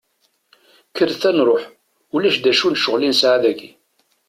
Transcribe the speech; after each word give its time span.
Kkret 0.89 1.23
ad 1.29 1.33
nruḥ, 1.35 1.63
ulac 2.15 2.35
d 2.43 2.45
acu 2.51 2.67
n 2.69 2.77
ccɣel 2.79 3.01
i 3.03 3.09
nesɛa 3.09 3.37
dagi. 3.43 3.69